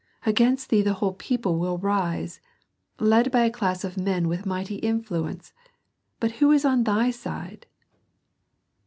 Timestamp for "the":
0.81-0.95